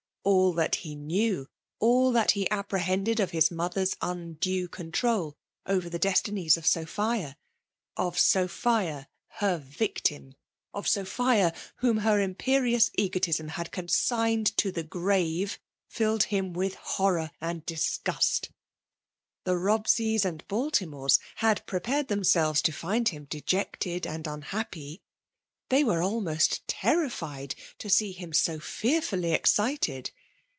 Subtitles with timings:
[0.23, 1.47] All that he knew,
[1.81, 5.35] ell that he apprehended of his mother's undue control
[5.65, 7.37] over the destinies of Sophia—
[7.97, 9.07] of Sophia>
[9.39, 10.35] her victim*—
[10.75, 15.57] of Sophia, whom her impious egotism had consigned to the grave^—
[15.89, 18.51] filled him with horror and disgust.
[19.45, 25.01] The Bobseya and Baltimores had prepared themselves to find him dejected and unhappy;
[25.69, 30.11] they W€te almost terrified to see him so fearfully excited.